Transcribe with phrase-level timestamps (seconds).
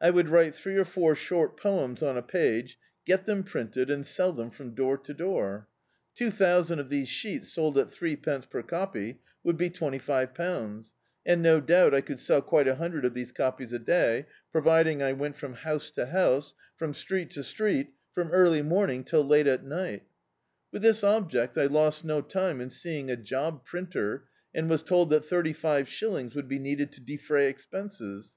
[0.00, 2.76] I would write three or four short poems on a page,
[3.06, 5.68] get them printed, and sell them from door to door.
[6.16, 10.94] Two thousand of these sheets, sold at threepence per copy, would be twenty five pounds,
[11.24, 15.04] and, no doubt, I could sell quite a hundred of these copies a day, providing
[15.04, 19.46] I went from house to house, from street to street, from early morning till late
[19.46, 20.00] at ni^L
[20.72, 25.10] With this object I lost no time in seeing a job printer, and was told
[25.10, 28.32] that thirty five shillings would be needed to defray expenses.